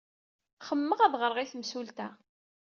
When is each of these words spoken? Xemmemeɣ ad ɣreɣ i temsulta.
Xemmemeɣ 0.67 0.99
ad 1.01 1.13
ɣreɣ 1.21 1.37
i 1.39 1.45
temsulta. 1.51 2.07